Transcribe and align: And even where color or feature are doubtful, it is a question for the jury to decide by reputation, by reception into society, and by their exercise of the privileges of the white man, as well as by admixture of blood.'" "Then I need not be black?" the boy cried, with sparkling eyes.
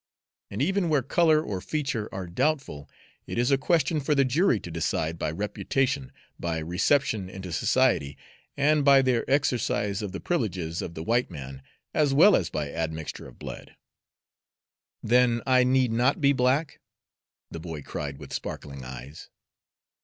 And 0.49 0.63
even 0.63 0.89
where 0.89 1.03
color 1.03 1.43
or 1.43 1.61
feature 1.61 2.09
are 2.11 2.25
doubtful, 2.25 2.89
it 3.27 3.37
is 3.37 3.51
a 3.51 3.57
question 3.59 3.99
for 4.01 4.15
the 4.15 4.25
jury 4.25 4.59
to 4.61 4.71
decide 4.71 5.19
by 5.19 5.29
reputation, 5.29 6.11
by 6.39 6.57
reception 6.57 7.29
into 7.29 7.51
society, 7.53 8.17
and 8.57 8.83
by 8.83 9.03
their 9.03 9.29
exercise 9.29 10.01
of 10.01 10.11
the 10.11 10.19
privileges 10.19 10.81
of 10.81 10.95
the 10.95 11.03
white 11.03 11.29
man, 11.29 11.61
as 11.93 12.15
well 12.15 12.35
as 12.35 12.49
by 12.49 12.71
admixture 12.71 13.27
of 13.27 13.37
blood.'" 13.37 13.75
"Then 15.03 15.43
I 15.45 15.63
need 15.63 15.91
not 15.91 16.19
be 16.19 16.33
black?" 16.33 16.79
the 17.51 17.59
boy 17.59 17.83
cried, 17.83 18.17
with 18.17 18.33
sparkling 18.33 18.83
eyes. 18.83 19.29